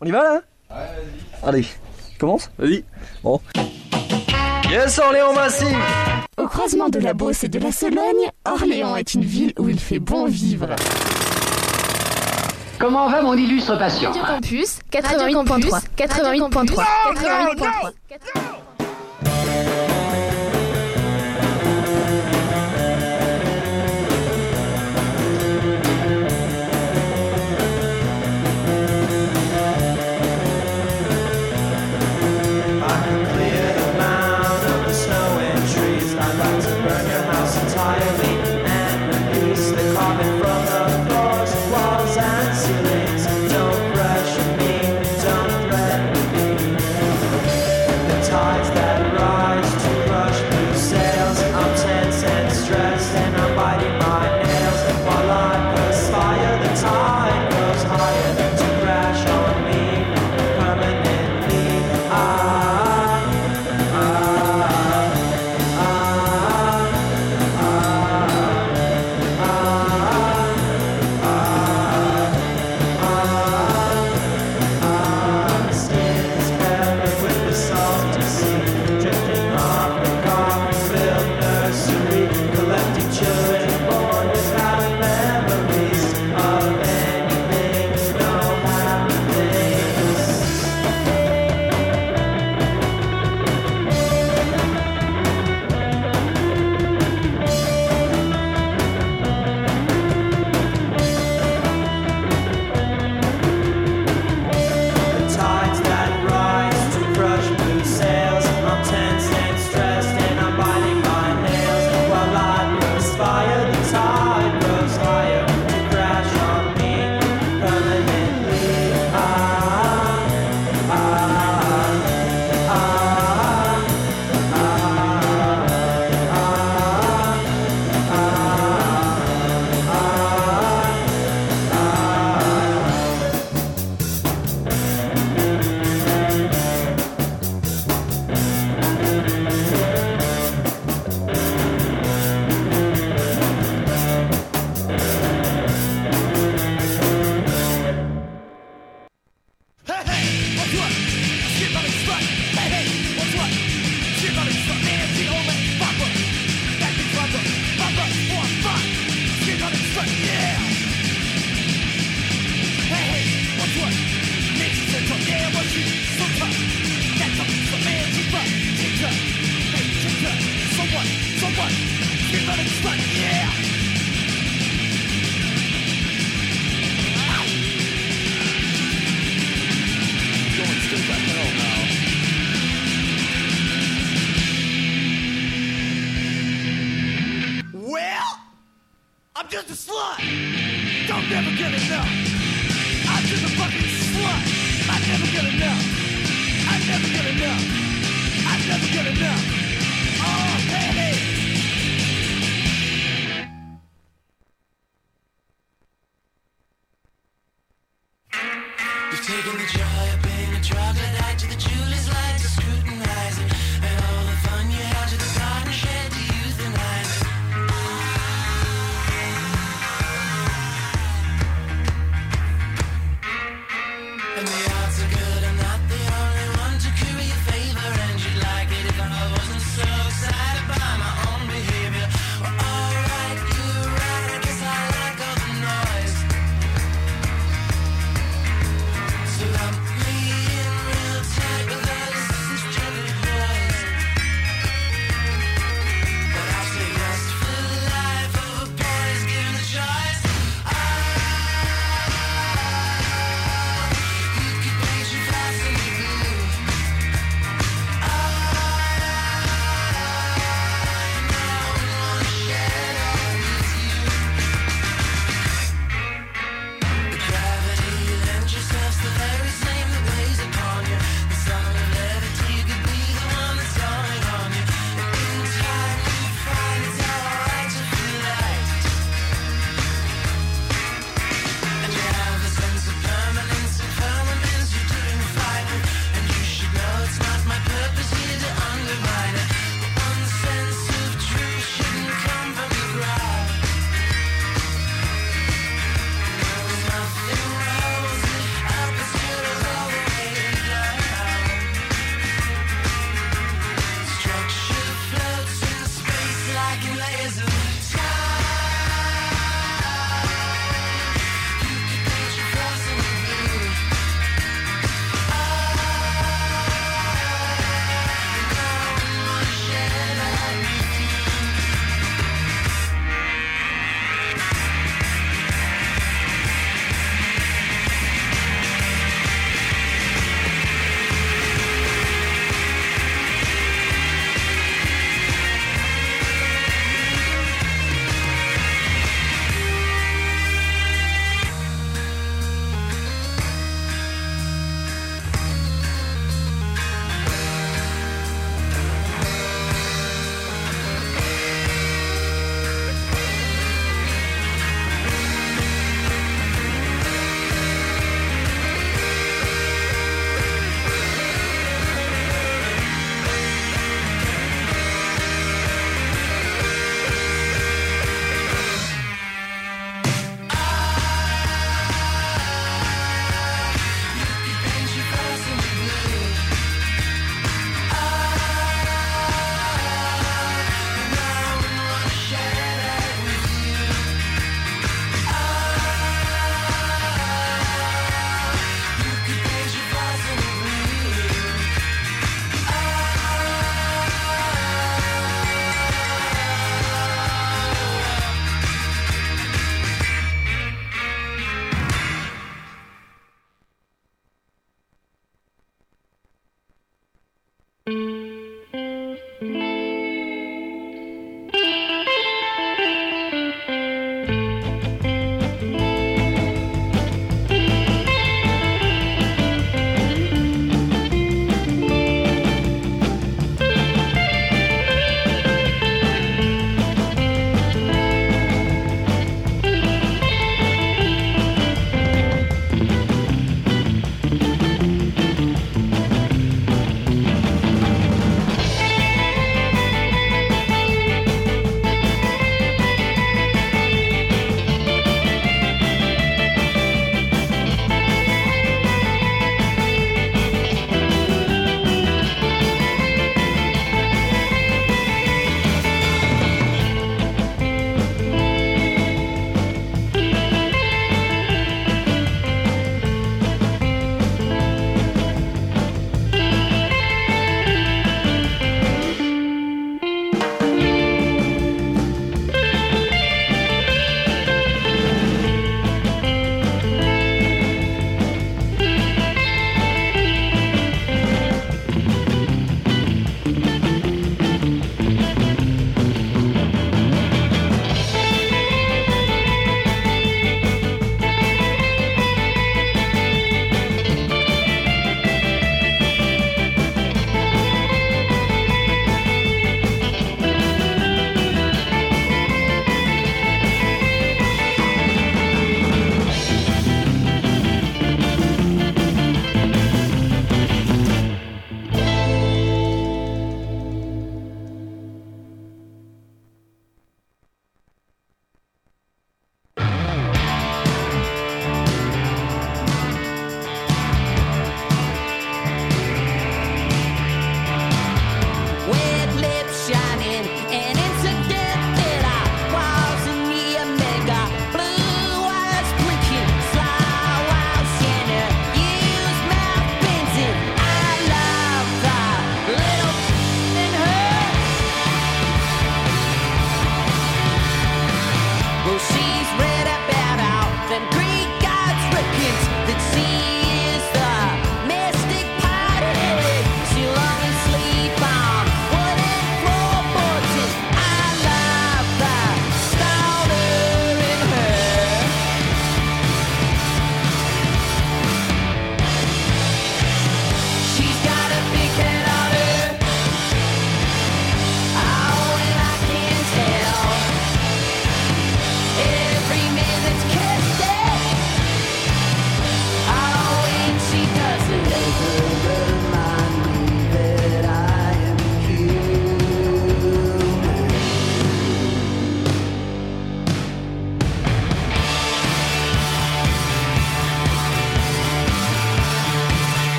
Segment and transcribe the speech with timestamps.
[0.00, 0.40] On y va là
[1.42, 2.84] Allez, je commence Vas-y.
[3.22, 3.40] Bon.
[4.70, 5.66] Yes, Orléans Massy
[6.38, 9.78] Au croisement de la Beauce et de la Sologne, Orléans est une ville où il
[9.78, 10.68] fait bon vivre.
[12.78, 17.92] Comment va mon illustre patient Radio Campus 88.3 88.3 88.3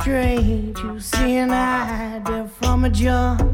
[0.00, 0.78] strange.
[0.78, 3.47] You see an idea from a jump.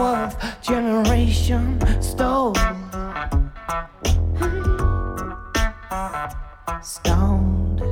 [0.00, 2.54] fourth generation stole.
[6.82, 7.82] Stoned.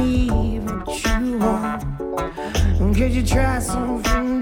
[0.00, 2.96] believe what you want.
[2.96, 4.39] Could you try something?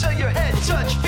[0.00, 1.07] until your head touch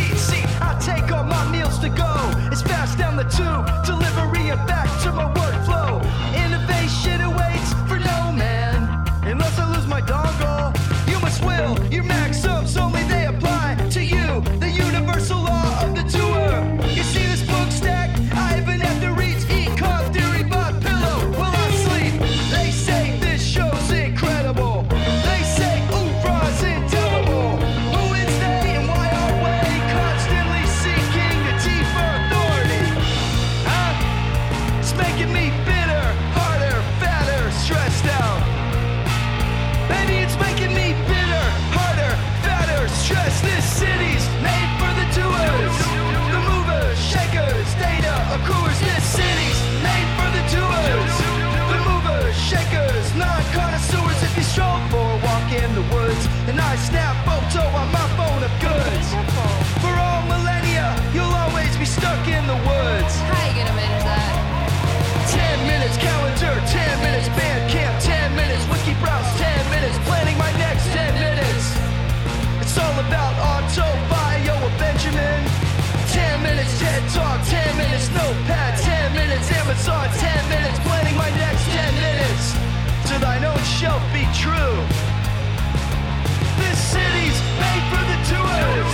[88.31, 88.93] doers,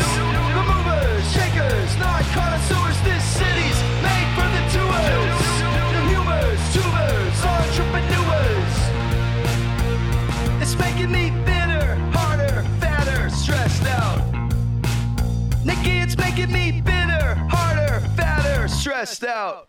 [1.32, 1.90] shakers.
[3.04, 5.38] This city's made for the doers,
[5.94, 8.74] the humors, tubers, entrepreneurs.
[10.62, 14.20] It's making me bitter, harder, fatter, stressed out.
[15.64, 19.68] Nikki, it's making me bitter, harder, fatter, stressed out.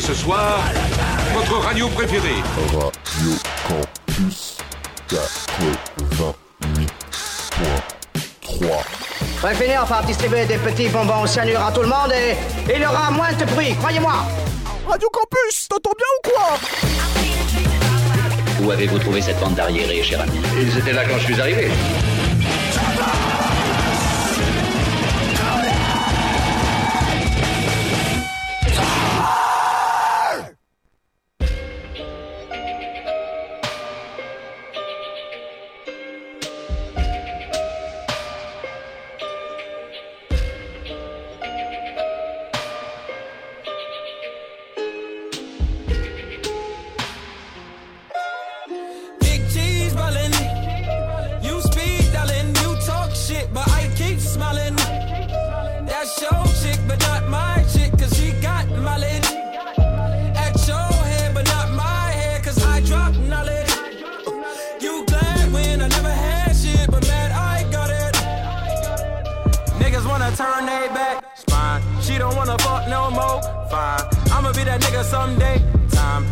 [0.00, 0.58] Ce soir
[1.34, 2.42] votre radio préférée.
[2.72, 3.32] Radio
[3.68, 4.56] Campus
[5.08, 6.34] 88.3.
[9.36, 12.36] Très finir par distribuer des petits bonbons au cyanure à tout le monde et
[12.74, 14.24] il y aura moins de bruit, croyez-moi.
[14.88, 16.58] Radio Campus, t'entends bien ou quoi?
[18.62, 20.40] Où avez-vous trouvé cette bande d'arriérés, cher ami?
[20.60, 21.70] Ils étaient là quand je suis arrivé.
[73.70, 74.00] Fine.
[74.32, 75.58] I'ma be that nigga someday,
[75.90, 76.24] time.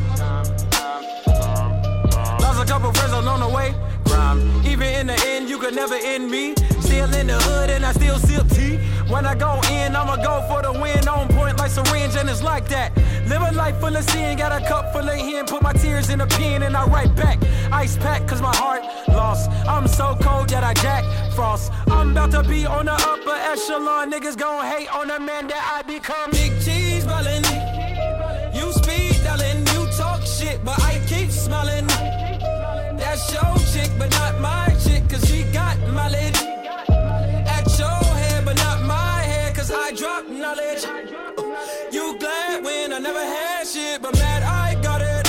[2.41, 3.75] Lost a couple friends along the way.
[4.05, 4.41] Crime.
[4.67, 6.55] Even in the end, you could never end me.
[6.95, 8.77] Still in the hood and I still sip tea.
[9.09, 11.09] When I go in, I'ma go for the win.
[11.09, 12.97] On point like syringe and it's like that.
[13.27, 15.45] Live a life full of sin, got a cup full of hen.
[15.45, 17.41] Put my tears in a pen and I write back.
[17.73, 19.51] Ice pack, cause my heart lost.
[19.67, 21.73] I'm so cold that I jack frost.
[21.89, 24.13] I'm about to be on the upper echelon.
[24.13, 26.31] Niggas gon' hate on the man that I become.
[26.31, 26.85] Big cheese.
[43.15, 45.27] Never had shit, but mad I got it.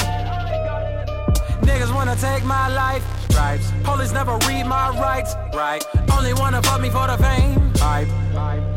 [1.61, 3.71] Niggas wanna take my life, stripes.
[3.83, 5.83] Police never read my rights, right?
[6.11, 8.74] Only wanna fuck me for the fame, hype.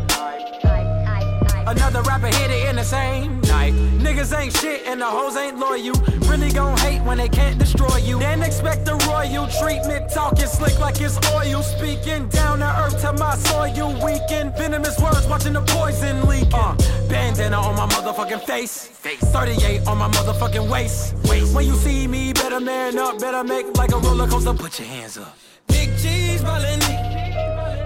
[1.69, 3.75] Another rapper hit it in the same night.
[4.01, 5.93] Niggas ain't shit and the hoes ain't loyal.
[6.27, 8.19] Really gon' hate when they can't destroy you.
[8.19, 10.11] Then expect the royal treatment.
[10.11, 11.63] Talking slick like it's oil.
[11.63, 13.93] Speaking down to earth to my soil.
[14.03, 16.55] Weaken venomous words, watching the poison leaking.
[16.55, 16.75] Uh,
[17.07, 18.87] bandana on my motherfucking face.
[18.87, 21.17] 38 on my motherfucking waist.
[21.55, 23.19] When you see me, better man up.
[23.19, 24.55] Better make like a roller coaster.
[24.55, 25.37] Put your hands up.
[25.67, 26.81] Big cheese ballin'.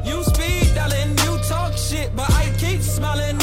[0.06, 1.18] You speak, darling.
[1.24, 3.40] You talk shit, but I keep smiling.